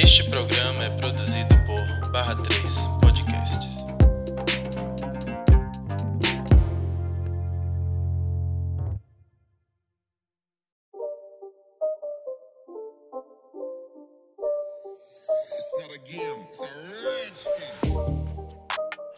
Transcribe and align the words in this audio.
Este 0.00 0.22
programa 0.28 0.84
é 0.84 0.90
produzido 0.90 1.48
por 1.66 2.12
Barra 2.12 2.36
3 2.36 2.62
Podcasts. 3.02 3.58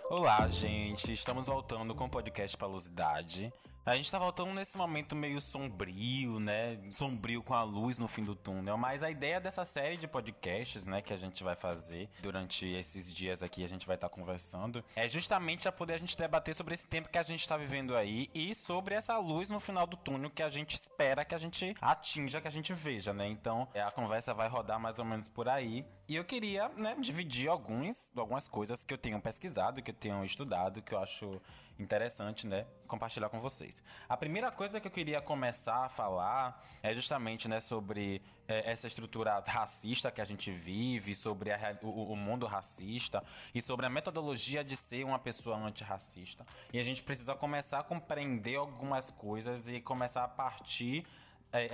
Olá, 0.09 0.49
gente. 0.49 1.13
Estamos 1.13 1.47
voltando 1.47 1.95
com 1.95 2.07
o 2.07 2.09
podcast 2.09 2.57
Palusidade. 2.57 3.53
A 3.85 3.97
gente 3.97 4.11
tá 4.11 4.19
voltando 4.19 4.53
nesse 4.53 4.77
momento 4.77 5.17
meio 5.17 5.41
sombrio, 5.41 6.39
né? 6.39 6.79
Sombrio 6.91 7.43
com 7.43 7.55
a 7.55 7.63
luz 7.63 7.99
no 7.99 8.07
fim 8.07 8.23
do 8.23 8.35
túnel. 8.35 8.77
Mas 8.77 9.03
a 9.03 9.11
ideia 9.11 9.41
dessa 9.41 9.65
série 9.65 9.97
de 9.97 10.07
podcasts, 10.07 10.87
né, 10.87 11.01
que 11.01 11.15
a 11.15 11.17
gente 11.17 11.43
vai 11.43 11.57
fazer 11.57 12.11
durante 12.21 12.67
esses 12.67 13.13
dias 13.13 13.43
aqui, 13.43 13.65
a 13.65 13.69
gente 13.69 13.87
vai 13.87 13.97
estar 13.97 14.11
conversando, 14.11 14.85
é 14.95 15.09
justamente 15.09 15.67
a 15.67 15.73
poder 15.73 15.95
a 15.95 15.99
gente 15.99 16.17
debater 16.17 16.55
sobre 16.55 16.75
esse 16.75 16.87
tempo 16.87 17.09
que 17.09 17.17
a 17.17 17.23
gente 17.23 17.49
tá 17.49 17.57
vivendo 17.57 17.97
aí 17.97 18.29
e 18.35 18.55
sobre 18.55 18.95
essa 18.95 19.17
luz 19.19 19.49
no 19.49 19.59
final 19.59 19.87
do 19.87 19.97
túnel 19.97 20.31
que 20.31 20.43
a 20.43 20.51
gente 20.51 20.75
espera 20.75 21.25
que 21.25 21.35
a 21.35 21.39
gente 21.39 21.75
atinja, 21.81 22.41
que 22.41 22.49
a 22.49 22.53
gente 22.53 22.75
veja, 22.75 23.15
né? 23.15 23.27
Então, 23.27 23.67
é, 23.73 23.81
a 23.81 23.91
conversa 23.91 24.35
vai 24.35 24.49
rodar 24.49 24.79
mais 24.79 24.99
ou 24.99 25.07
menos 25.07 25.27
por 25.27 25.49
aí. 25.49 25.87
E 26.07 26.17
eu 26.17 26.25
queria, 26.25 26.69
né, 26.77 26.95
dividir 27.01 27.49
alguns, 27.49 28.11
algumas 28.15 28.47
coisas 28.47 28.85
que 28.85 28.93
eu 28.93 28.99
tenho 28.99 29.21
pesquisado, 29.21 29.81
que 29.81 29.91
eu 29.91 29.95
tenho 29.95 30.23
estudado, 30.23 30.83
que 30.83 30.93
eu 30.93 30.99
acho 30.99 31.41
interessante, 31.81 32.47
né, 32.47 32.67
compartilhar 32.87 33.29
com 33.29 33.41
vocês. 33.41 33.83
A 34.09 34.17
primeira 34.17 34.51
coisa 34.51 34.81
que 34.81 34.87
eu 34.87 34.91
queria 34.91 35.21
começar 35.21 35.87
a 35.87 35.89
falar 35.89 36.63
é 36.83 36.93
justamente, 36.93 37.49
né, 37.49 37.59
sobre 37.61 38.23
é, 38.47 38.71
essa 38.71 38.87
estrutura 38.87 39.43
racista 39.47 40.11
que 40.11 40.21
a 40.21 40.25
gente 40.25 40.51
vive, 40.51 41.15
sobre 41.15 41.53
a 41.53 41.79
o, 41.83 42.13
o 42.13 42.17
mundo 42.17 42.47
racista 42.47 43.23
e 43.55 43.63
sobre 43.63 43.87
a 43.87 43.91
metodologia 43.91 44.63
de 44.63 44.77
ser 44.77 45.05
uma 45.05 45.19
pessoa 45.19 45.57
antirracista. 45.57 46.45
E 46.73 46.79
a 46.79 46.85
gente 46.85 47.03
precisa 47.03 47.35
começar 47.35 47.81
a 47.81 47.83
compreender 47.83 48.57
algumas 48.57 49.11
coisas 49.11 49.67
e 49.69 49.81
começar 49.81 50.25
a 50.25 50.29
partir 50.29 51.07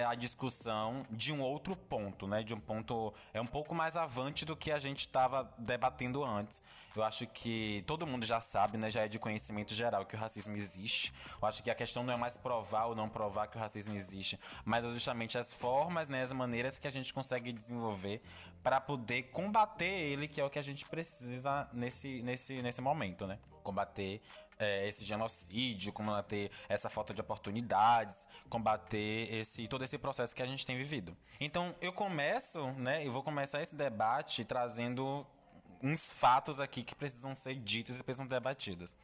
a 0.09 0.15
discussão 0.15 1.05
de 1.11 1.33
um 1.33 1.41
outro 1.41 1.77
ponto, 1.77 2.27
né? 2.27 2.43
De 2.43 2.55
um 2.55 2.61
ponto 2.61 3.13
é 3.35 3.41
um 3.41 3.47
pouco 3.47 3.75
mais 3.75 3.97
avante 3.97 4.45
do 4.45 4.57
que 4.57 4.73
a 4.73 4.79
gente 4.79 5.01
estava 5.01 5.53
debatendo 5.59 6.25
antes. 6.25 6.63
Eu 6.95 7.05
acho 7.05 7.27
que 7.27 7.85
todo 7.87 8.07
mundo 8.07 8.25
já 8.25 8.41
sabe, 8.41 8.79
né? 8.79 8.91
Já 8.91 9.03
é 9.03 9.09
de 9.09 9.19
conhecimento 9.19 9.75
geral 9.75 10.07
que 10.07 10.17
o 10.17 10.19
racismo 10.19 10.57
existe. 10.57 11.13
Eu 11.41 11.47
acho 11.47 11.63
que 11.63 11.71
a 11.71 11.75
questão 11.75 12.03
não 12.03 12.15
é 12.15 12.17
mais 12.17 12.39
provar 12.39 12.87
ou 12.87 12.95
não 12.95 13.09
provar 13.09 13.49
que 13.49 13.57
o 13.59 13.61
racismo 13.61 13.95
existe, 13.95 14.41
mas 14.65 14.85
é 14.85 14.93
justamente 14.93 15.37
as 15.37 15.53
formas, 15.53 16.09
né? 16.09 16.23
As 16.23 16.33
maneiras 16.33 16.79
que 16.79 16.89
a 16.89 16.93
gente 16.93 17.13
consegue 17.13 17.53
desenvolver 17.53 18.23
para 18.63 18.81
poder 18.81 19.25
combater 19.25 19.85
ele, 19.85 20.27
que 20.27 20.41
é 20.41 20.45
o 20.45 20.51
que 20.51 20.59
a 20.59 20.63
gente 20.63 20.87
precisa 20.87 21.69
nesse, 21.73 22.23
nesse, 22.23 22.63
nesse 22.63 22.81
momento, 22.81 23.27
né? 23.27 23.39
Combater 23.63 24.23
é, 24.59 24.87
esse 24.89 25.05
genocídio, 25.05 25.93
combater 25.93 26.51
essa 26.69 26.89
falta 26.89 27.13
de 27.13 27.21
oportunidades, 27.21 28.27
combater 28.49 29.33
esse 29.33 29.69
todo 29.69 29.85
esse 29.85 29.99
processo 29.99 30.35
que 30.35 30.43
a 30.43 30.47
gente 30.47 30.67
tem 30.67 30.77
vivido. 30.77 31.17
Então 31.41 31.75
eu 31.81 31.93
começo, 31.93 32.71
né? 32.73 33.07
Eu 33.07 33.13
vou 33.13 33.23
começar 33.23 33.63
esse 33.63 33.75
debate 33.75 34.45
trazendo 34.45 35.27
uns 35.83 36.13
fatos 36.13 36.61
aqui 36.61 36.83
que 36.83 36.95
precisam 36.95 37.35
ser 37.37 37.55
ditos 37.57 37.99
e 37.99 38.03
precisam 38.03 38.27
ser 38.27 38.31
debatidos. 38.31 38.97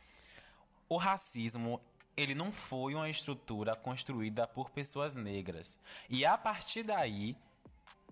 O 0.89 0.97
racismo 0.97 1.81
ele 2.17 2.35
não 2.35 2.53
foi 2.53 2.95
uma 2.95 3.09
estrutura 3.09 3.75
construída 3.75 4.47
por 4.47 4.71
pessoas 4.71 5.15
negras. 5.15 5.79
E 6.09 6.25
a 6.25 6.37
partir 6.37 6.83
daí, 6.83 7.37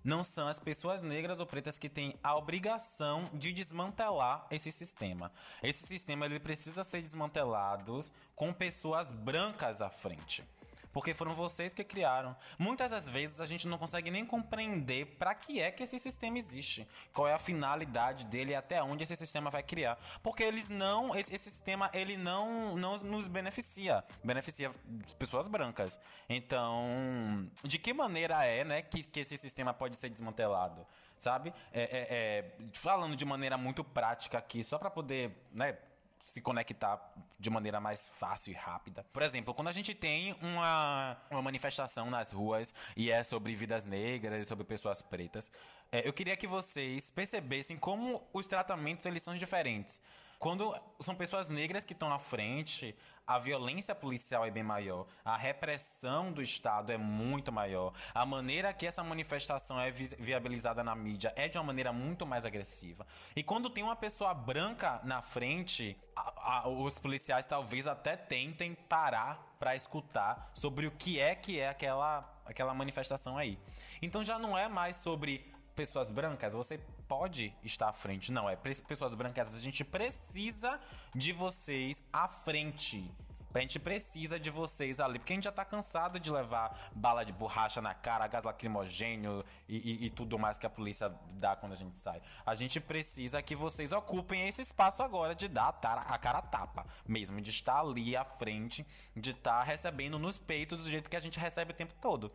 não 0.02 0.22
são 0.22 0.48
as 0.48 0.58
pessoas 0.58 1.02
negras 1.02 1.40
ou 1.40 1.46
pretas 1.46 1.78
que 1.78 1.88
têm 1.88 2.14
a 2.22 2.36
obrigação 2.36 3.28
de 3.34 3.52
desmantelar 3.52 4.46
esse 4.50 4.70
sistema. 4.70 5.32
Esse 5.62 5.86
sistema 5.86 6.26
ele 6.26 6.40
precisa 6.40 6.84
ser 6.84 7.02
desmantelado 7.02 8.00
com 8.34 8.52
pessoas 8.52 9.12
brancas 9.12 9.80
à 9.80 9.90
frente. 9.90 10.44
Porque 10.92 11.14
foram 11.14 11.34
vocês 11.34 11.72
que 11.72 11.84
criaram. 11.84 12.36
Muitas 12.58 12.90
das 12.90 13.08
vezes 13.08 13.40
a 13.40 13.46
gente 13.46 13.68
não 13.68 13.78
consegue 13.78 14.10
nem 14.10 14.24
compreender 14.24 15.06
para 15.18 15.34
que 15.34 15.60
é 15.60 15.70
que 15.70 15.82
esse 15.82 15.98
sistema 15.98 16.38
existe. 16.38 16.86
Qual 17.12 17.28
é 17.28 17.34
a 17.34 17.38
finalidade 17.38 18.26
dele 18.26 18.52
e 18.52 18.54
até 18.54 18.82
onde 18.82 19.04
esse 19.04 19.16
sistema 19.16 19.50
vai 19.50 19.62
criar. 19.62 19.98
Porque 20.22 20.42
eles 20.42 20.68
não. 20.68 21.14
Esse, 21.14 21.34
esse 21.34 21.50
sistema 21.50 21.90
ele 21.92 22.16
não, 22.16 22.76
não 22.76 22.96
nos 22.98 23.28
beneficia. 23.28 24.04
Beneficia 24.22 24.70
pessoas 25.18 25.48
brancas. 25.48 25.98
Então, 26.28 27.48
de 27.64 27.78
que 27.78 27.92
maneira 27.92 28.44
é, 28.44 28.64
né, 28.64 28.82
que, 28.82 29.02
que 29.02 29.20
esse 29.20 29.36
sistema 29.36 29.72
pode 29.72 29.96
ser 29.96 30.08
desmantelado? 30.08 30.86
Sabe? 31.18 31.52
É, 31.72 31.82
é, 31.82 32.06
é, 32.10 32.52
falando 32.72 33.14
de 33.14 33.24
maneira 33.26 33.58
muito 33.58 33.84
prática 33.84 34.38
aqui, 34.38 34.64
só 34.64 34.78
para 34.78 34.90
poder, 34.90 35.36
né? 35.52 35.76
Se 36.20 36.40
conectar 36.40 37.00
de 37.38 37.48
maneira 37.48 37.80
mais 37.80 38.08
fácil 38.08 38.52
e 38.52 38.54
rápida. 38.54 39.04
Por 39.12 39.22
exemplo, 39.22 39.54
quando 39.54 39.68
a 39.68 39.72
gente 39.72 39.94
tem 39.94 40.36
uma, 40.40 41.16
uma 41.30 41.42
manifestação 41.42 42.10
nas 42.10 42.30
ruas 42.30 42.74
e 42.94 43.10
é 43.10 43.22
sobre 43.22 43.54
vidas 43.54 43.84
negras 43.84 44.42
e 44.42 44.44
sobre 44.44 44.64
pessoas 44.64 45.00
pretas, 45.00 45.50
é, 45.90 46.06
eu 46.06 46.12
queria 46.12 46.36
que 46.36 46.46
vocês 46.46 47.10
percebessem 47.10 47.76
como 47.76 48.22
os 48.32 48.46
tratamentos 48.46 49.06
eles 49.06 49.22
são 49.22 49.34
diferentes. 49.34 50.00
Quando 50.40 50.74
são 51.00 51.14
pessoas 51.14 51.50
negras 51.50 51.84
que 51.84 51.92
estão 51.92 52.08
na 52.08 52.18
frente, 52.18 52.96
a 53.26 53.38
violência 53.38 53.94
policial 53.94 54.42
é 54.42 54.50
bem 54.50 54.62
maior, 54.62 55.06
a 55.22 55.36
repressão 55.36 56.32
do 56.32 56.40
Estado 56.40 56.90
é 56.90 56.96
muito 56.96 57.52
maior, 57.52 57.92
a 58.14 58.24
maneira 58.24 58.72
que 58.72 58.86
essa 58.86 59.04
manifestação 59.04 59.78
é 59.78 59.90
vi- 59.90 60.16
viabilizada 60.18 60.82
na 60.82 60.94
mídia 60.94 61.30
é 61.36 61.46
de 61.46 61.58
uma 61.58 61.64
maneira 61.64 61.92
muito 61.92 62.24
mais 62.24 62.46
agressiva. 62.46 63.06
E 63.36 63.42
quando 63.42 63.68
tem 63.68 63.84
uma 63.84 63.94
pessoa 63.94 64.32
branca 64.32 64.98
na 65.04 65.20
frente, 65.20 65.94
a- 66.16 66.60
a- 66.62 66.68
os 66.70 66.98
policiais 66.98 67.44
talvez 67.44 67.86
até 67.86 68.16
tentem 68.16 68.74
parar 68.74 69.54
para 69.58 69.76
escutar 69.76 70.50
sobre 70.54 70.86
o 70.86 70.90
que 70.90 71.20
é 71.20 71.34
que 71.34 71.60
é 71.60 71.68
aquela, 71.68 72.26
aquela 72.46 72.72
manifestação 72.72 73.36
aí. 73.36 73.58
Então 74.00 74.24
já 74.24 74.38
não 74.38 74.56
é 74.56 74.70
mais 74.70 74.96
sobre 74.96 75.52
pessoas 75.80 76.10
brancas, 76.10 76.52
você 76.52 76.78
pode 77.08 77.54
estar 77.64 77.88
à 77.88 77.92
frente. 77.92 78.30
Não, 78.30 78.48
é 78.50 78.54
pessoas 78.54 79.14
brancas, 79.14 79.54
a 79.56 79.60
gente 79.60 79.82
precisa 79.82 80.78
de 81.14 81.32
vocês 81.32 82.02
à 82.12 82.28
frente. 82.28 83.10
A 83.52 83.58
gente 83.60 83.78
precisa 83.80 84.38
de 84.38 84.48
vocês 84.50 85.00
ali, 85.00 85.18
porque 85.18 85.32
a 85.32 85.36
gente 85.36 85.44
já 85.44 85.50
tá 85.50 85.64
cansado 85.64 86.20
de 86.20 86.30
levar 86.30 86.78
bala 86.94 87.24
de 87.24 87.32
borracha 87.32 87.80
na 87.80 87.92
cara, 87.94 88.26
gás 88.28 88.44
lacrimogênio 88.44 89.42
e, 89.68 89.76
e- 89.76 90.06
e 90.06 90.10
tudo 90.10 90.38
mais 90.38 90.56
que 90.58 90.66
a 90.66 90.70
polícia 90.70 91.08
dá 91.32 91.56
quando 91.56 91.72
a 91.72 91.76
gente 91.76 91.96
sai. 91.96 92.20
A 92.46 92.54
gente 92.54 92.78
precisa 92.78 93.42
que 93.42 93.56
vocês 93.56 93.90
ocupem 93.90 94.46
esse 94.46 94.60
espaço 94.62 95.02
agora 95.02 95.34
de 95.34 95.48
dar 95.48 95.68
a, 95.68 95.72
tara- 95.72 96.02
a 96.02 96.18
cara 96.18 96.38
a 96.38 96.42
tapa 96.42 96.86
mesmo, 97.08 97.40
de 97.40 97.50
estar 97.50 97.80
ali 97.80 98.14
à 98.14 98.24
frente, 98.24 98.86
de 99.16 99.30
estar 99.30 99.62
recebendo 99.64 100.16
nos 100.18 100.38
peitos 100.38 100.84
do 100.84 100.90
jeito 100.90 101.08
que 101.10 101.16
a 101.16 101.20
gente 101.20 101.38
recebe 101.40 101.72
o 101.72 101.74
tempo 101.74 101.94
todo. 102.00 102.30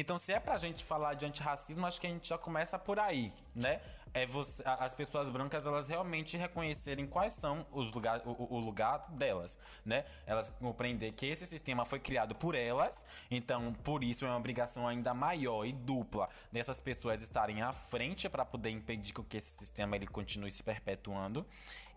Então, 0.00 0.16
se 0.16 0.32
é 0.32 0.38
pra 0.38 0.56
gente 0.58 0.84
falar 0.84 1.14
de 1.14 1.26
antirracismo, 1.26 1.84
acho 1.84 2.00
que 2.00 2.06
a 2.06 2.10
gente 2.10 2.28
já 2.28 2.38
começa 2.38 2.78
por 2.78 3.00
aí, 3.00 3.32
né? 3.52 3.80
É 4.14 4.24
você, 4.24 4.62
as 4.64 4.94
pessoas 4.94 5.28
brancas, 5.28 5.66
elas 5.66 5.88
realmente 5.88 6.36
reconhecerem 6.36 7.04
quais 7.04 7.32
são 7.32 7.66
os 7.72 7.90
lugar, 7.92 8.22
o- 8.24 8.54
o 8.54 8.58
lugar 8.60 9.06
delas, 9.10 9.58
né? 9.84 10.04
Elas 10.24 10.50
compreender 10.50 11.12
que 11.12 11.26
esse 11.26 11.44
sistema 11.46 11.84
foi 11.84 11.98
criado 11.98 12.32
por 12.34 12.54
elas, 12.54 13.04
então, 13.28 13.72
por 13.82 14.04
isso 14.04 14.24
é 14.24 14.28
uma 14.28 14.36
obrigação 14.36 14.86
ainda 14.86 15.12
maior 15.12 15.64
e 15.66 15.72
dupla 15.72 16.28
dessas 16.52 16.78
pessoas 16.80 17.20
estarem 17.20 17.60
à 17.60 17.72
frente 17.72 18.28
para 18.28 18.44
poder 18.44 18.70
impedir 18.70 19.12
que 19.12 19.36
esse 19.36 19.50
sistema 19.58 19.96
ele 19.96 20.06
continue 20.06 20.50
se 20.50 20.62
perpetuando. 20.62 21.44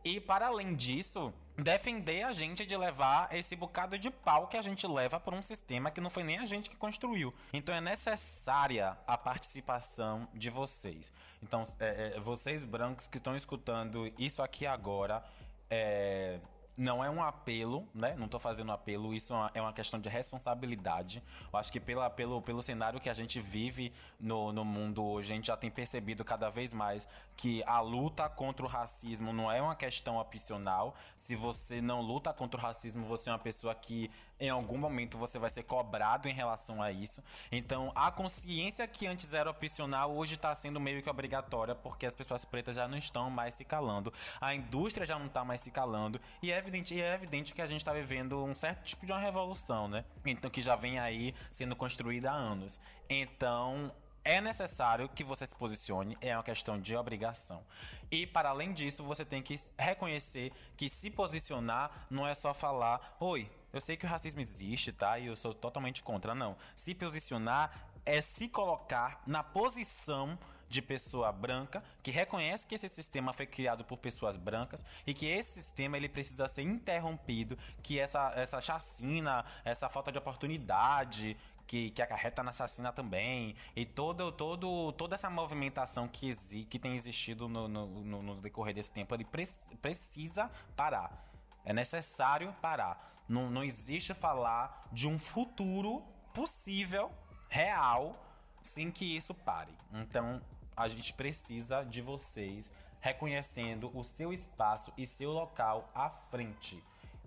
E 0.04 0.20
para 0.20 0.48
além 0.48 0.76
disso, 0.76 1.34
defender 1.58 2.24
a 2.24 2.32
gente 2.32 2.66
de 2.66 2.76
levar 2.76 3.34
esse 3.34 3.56
bocado 3.56 3.98
de 3.98 4.10
pau 4.10 4.48
que 4.48 4.58
a 4.58 4.62
gente 4.62 4.86
leva 4.88 5.20
por 5.20 5.34
um 5.34 5.42
sistema 5.42 5.92
que 5.92 6.02
não 6.02 6.10
foi 6.10 6.24
nem 6.24 6.40
a 6.40 6.46
gente 6.46 6.70
que 6.70 6.76
construiu. 6.76 7.34
Então 7.54 7.74
é 7.74 7.82
necessária 7.82 8.98
a 9.06 9.18
participação 9.18 10.28
de 10.34 10.50
vocês. 10.50 11.12
Então, 11.42 11.68
é, 11.80 12.14
é, 12.16 12.20
vocês 12.20 12.66
brancos 12.66 13.08
que 13.08 13.18
estão 13.18 13.36
escutando 13.36 14.12
isso 14.18 14.42
aqui 14.42 14.66
agora, 14.66 15.24
é, 15.70 16.40
não 16.78 17.04
é 17.04 17.10
um 17.10 17.22
apelo, 17.22 17.88
né? 17.94 18.16
Não 18.18 18.28
tô 18.28 18.40
fazendo 18.40 18.72
apelo, 18.72 19.14
isso 19.14 19.34
é 19.34 19.36
uma, 19.36 19.52
é 19.56 19.62
uma 19.62 19.74
questão 19.74 20.00
de 20.00 20.10
responsabilidade. 20.10 21.22
Eu 21.52 21.60
acho 21.60 21.72
que 21.72 21.80
pela, 21.80 22.10
pelo, 22.10 22.42
pelo 22.42 22.62
cenário 22.62 23.00
que 23.00 23.10
a 23.10 23.14
gente 23.14 23.40
vive 23.40 23.94
no, 24.20 24.52
no 24.52 24.64
mundo 24.64 25.04
hoje, 25.04 25.32
a 25.32 25.36
gente 25.36 25.48
já 25.48 25.58
tem 25.58 25.70
percebido 25.70 26.24
cada 26.24 26.50
vez 26.50 26.74
mais 26.74 27.08
que 27.36 27.64
a 27.66 27.80
luta 27.82 28.30
contra 28.30 28.66
o 28.66 28.70
racismo 28.70 29.34
não 29.34 29.52
é 29.52 29.62
uma 29.62 29.76
questão 29.76 30.18
opcional. 30.18 30.96
Se 31.16 31.36
você 31.36 31.82
não 31.82 32.02
luta 32.02 32.34
contra 32.34 32.60
o 32.60 32.64
racismo, 32.64 33.04
você 33.06 33.30
é 33.30 33.34
uma 33.34 33.40
pessoa 33.40 33.76
que 33.76 34.10
em 34.42 34.50
algum 34.50 34.78
momento 34.78 35.20
você 35.20 35.38
vai 35.38 35.52
ser 35.52 35.64
cobrado 35.64 36.28
em 36.28 36.34
relação 36.34 36.82
a 36.82 36.92
isso. 36.92 37.24
Então, 37.52 37.92
a 37.94 38.12
consciência 38.12 38.88
que 38.88 39.06
antes 39.06 39.34
era 39.34 39.52
opcional 39.52 40.12
hoje 40.12 40.34
está 40.34 40.54
sendo 40.56 40.80
meio 40.80 41.04
que 41.04 41.10
obrigatória, 41.10 41.76
porque 41.76 42.08
as 42.08 42.16
pessoas 42.16 42.44
pretas 42.44 42.76
já 42.76 42.88
não 42.88 42.98
estão 42.98 43.30
mais 43.30 43.54
se 43.54 43.64
calando, 43.64 44.12
a 44.42 44.56
indústria 44.56 45.06
já 45.06 45.20
não 45.20 45.28
está 45.28 45.46
mais 45.46 45.62
se 45.62 45.70
calando, 45.70 46.20
e 46.42 46.52
é 46.52 46.58
evidente, 46.58 47.00
é 47.00 47.14
evidente 47.14 47.54
que 47.54 47.62
a 47.62 47.68
gente 47.68 47.82
está 47.82 47.94
vivendo 47.94 48.44
um 48.44 48.56
certo 48.56 48.84
tipo 48.84 49.06
de 49.06 49.12
uma 49.12 49.20
revolução, 49.20 49.88
né? 49.88 50.04
Então, 50.26 50.50
que 50.50 50.62
já 50.62 50.76
vem 50.76 50.98
aí 50.98 51.36
sendo 51.52 51.76
construída 51.76 52.32
há 52.32 52.34
anos. 52.34 52.80
Então, 53.08 53.94
é 54.24 54.42
necessário 54.42 55.08
que 55.10 55.24
você 55.24 55.46
se 55.46 55.56
posicione, 55.56 56.18
é 56.20 56.36
uma 56.36 56.44
questão 56.44 56.80
de 56.80 56.96
obrigação. 56.96 57.64
E 58.10 58.26
para 58.26 58.50
além 58.50 58.74
disso, 58.74 59.04
você 59.04 59.24
tem 59.24 59.42
que 59.42 59.56
reconhecer 59.78 60.52
que 60.76 60.90
se 60.90 61.12
posicionar 61.12 62.08
não 62.10 62.28
é 62.28 62.34
só 62.34 62.54
falar: 62.54 63.18
"Oi, 63.20 63.50
eu 63.74 63.82
sei 63.82 63.98
que 63.98 64.06
o 64.06 64.10
racismo 64.10 64.42
existe, 64.42 64.92
tá? 64.92 65.18
E 65.20 65.28
eu 65.28 65.36
sou 65.36 65.54
totalmente 65.54 66.04
contra". 66.04 66.36
Não. 66.36 66.56
Se 66.76 66.94
posicionar 66.94 67.90
é 68.06 68.22
se 68.22 68.48
colocar 68.48 69.22
na 69.28 69.44
posição 69.44 70.38
de 70.72 70.82
pessoa 70.82 71.34
branca 71.34 71.84
que 72.02 72.12
reconhece 72.12 72.66
que 72.66 72.74
esse 72.74 72.88
sistema 72.88 73.34
foi 73.34 73.46
criado 73.46 73.84
por 73.84 73.98
pessoas 73.98 74.38
brancas 74.38 74.84
e 75.06 75.14
que 75.14 75.28
esse 75.28 75.62
sistema 75.62 75.98
ele 75.98 76.08
precisa 76.08 76.48
ser 76.48 76.62
interrompido, 76.62 77.58
que 77.84 78.00
essa, 78.00 78.32
essa 78.36 78.62
chacina, 78.62 79.44
essa 79.66 79.90
falta 79.90 80.14
de 80.14 80.18
oportunidade 80.18 81.36
que, 81.68 81.90
que 81.92 82.02
acarreta 82.02 82.42
na 82.42 82.54
chacina 82.54 82.92
também 82.94 83.54
e 83.76 83.86
todo, 83.86 84.32
todo, 84.32 84.94
toda 84.94 85.16
essa 85.16 85.30
movimentação 85.30 86.08
que, 86.08 86.30
exi, 86.30 86.64
que 86.64 86.80
tem 86.80 86.96
existido 86.96 87.50
no, 87.50 87.68
no, 87.68 87.88
no, 88.24 88.36
decorrer 88.38 88.74
desse 88.74 88.94
tempo 88.94 89.14
ele 89.14 89.26
pre 89.26 89.46
precisa 89.82 90.50
parar. 90.76 91.31
É 91.66 91.74
necessário 91.74 92.54
parar. 92.62 93.14
Não, 93.28 93.50
não 93.50 93.64
existe 93.64 94.14
falar 94.14 94.88
de 94.92 95.08
um 95.08 95.18
futuro 95.18 96.04
possível, 96.34 97.12
real, 97.50 98.16
sem 98.64 98.92
que 98.92 99.16
isso 99.16 99.34
pare. 99.34 99.74
Então, 99.94 100.42
a 100.76 100.88
gente 100.88 101.14
precisa 101.14 101.84
de 101.84 102.02
vocês 102.02 102.72
reconhecendo 103.00 103.92
o 103.98 104.04
seu 104.04 104.32
espaço 104.32 104.94
e 104.98 105.06
seu 105.06 105.32
local 105.32 105.90
à 105.94 106.10
frente. 106.10 106.82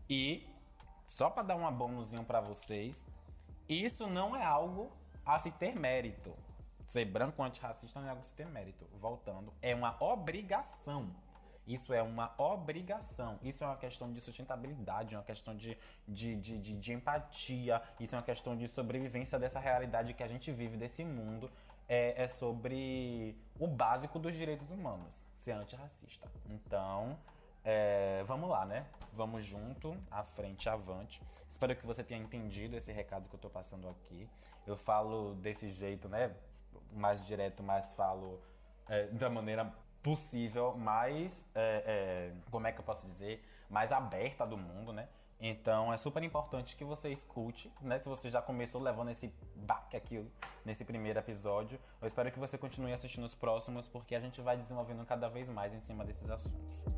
E 0.08 0.46
só 1.06 1.28
para 1.28 1.42
dar 1.42 1.56
uma 1.56 1.70
bônusinho 1.70 2.24
para 2.24 2.40
vocês, 2.40 3.04
isso 3.68 4.06
não 4.06 4.36
é 4.36 4.44
algo 4.44 4.90
a 5.24 5.38
se 5.38 5.50
ter 5.50 5.74
mérito. 5.74 6.34
Ser 6.86 7.04
branco 7.06 7.42
antirracista 7.42 8.00
não 8.00 8.06
é 8.06 8.10
algo 8.10 8.20
a 8.20 8.24
se 8.24 8.34
ter 8.34 8.46
mérito. 8.46 8.86
Voltando, 8.94 9.52
é 9.60 9.74
uma 9.74 9.96
obrigação. 10.02 11.10
Isso 11.66 11.92
é 11.94 12.02
uma 12.02 12.34
obrigação. 12.38 13.38
Isso 13.42 13.64
é 13.64 13.66
uma 13.66 13.76
questão 13.76 14.12
de 14.12 14.20
sustentabilidade, 14.20 15.14
é 15.14 15.18
uma 15.18 15.24
questão 15.24 15.56
de, 15.56 15.76
de, 16.06 16.36
de, 16.36 16.58
de, 16.58 16.72
de 16.74 16.92
empatia. 16.92 17.80
Isso 17.98 18.14
é 18.14 18.18
uma 18.18 18.24
questão 18.24 18.56
de 18.56 18.68
sobrevivência 18.68 19.38
dessa 19.38 19.58
realidade 19.58 20.12
que 20.14 20.22
a 20.22 20.28
gente 20.28 20.52
vive, 20.52 20.76
desse 20.76 21.04
mundo 21.04 21.50
é, 21.88 22.22
é 22.24 22.28
sobre 22.28 23.36
o 23.58 23.66
básico 23.66 24.18
dos 24.18 24.34
direitos 24.34 24.70
humanos, 24.70 25.26
ser 25.34 25.52
antirracista. 25.52 26.30
Então, 26.48 27.18
é, 27.64 28.22
vamos 28.24 28.48
lá, 28.48 28.64
né? 28.64 28.86
Vamos 29.12 29.44
junto, 29.44 29.96
à 30.10 30.22
frente, 30.22 30.68
avante. 30.68 31.22
Espero 31.46 31.74
que 31.76 31.86
você 31.86 32.02
tenha 32.02 32.20
entendido 32.20 32.76
esse 32.76 32.92
recado 32.92 33.28
que 33.28 33.34
eu 33.34 33.40
tô 33.40 33.50
passando 33.50 33.88
aqui. 33.88 34.28
Eu 34.66 34.76
falo 34.76 35.34
desse 35.36 35.70
jeito, 35.70 36.08
né? 36.08 36.34
Mais 36.92 37.26
direto, 37.26 37.62
mas 37.62 37.92
falo 37.92 38.40
é, 38.88 39.06
da 39.08 39.30
maneira 39.30 39.72
possível, 40.04 40.76
mais. 40.76 41.50
É, 41.54 41.82
é 41.86 42.32
como 42.50 42.66
é 42.68 42.72
que 42.72 42.78
eu 42.78 42.84
posso 42.84 43.08
dizer? 43.08 43.42
Mais 43.68 43.90
aberta 43.90 44.46
do 44.46 44.56
mundo, 44.56 44.92
né? 44.92 45.08
Então 45.40 45.92
é 45.92 45.96
super 45.96 46.22
importante 46.22 46.76
que 46.76 46.84
você 46.84 47.10
escute, 47.10 47.72
né? 47.80 47.98
Se 47.98 48.08
você 48.08 48.30
já 48.30 48.40
começou 48.40 48.80
levando 48.80 49.10
esse 49.10 49.34
baque 49.56 49.96
aqui 49.96 50.24
nesse 50.64 50.84
primeiro 50.84 51.18
episódio, 51.18 51.80
eu 52.00 52.06
espero 52.06 52.30
que 52.30 52.38
você 52.38 52.56
continue 52.56 52.92
assistindo 52.92 53.24
os 53.24 53.34
próximos, 53.34 53.88
porque 53.88 54.14
a 54.14 54.20
gente 54.20 54.40
vai 54.40 54.56
desenvolvendo 54.56 55.04
cada 55.04 55.28
vez 55.28 55.50
mais 55.50 55.74
em 55.74 55.80
cima 55.80 56.04
desses 56.04 56.30
assuntos. 56.30 56.93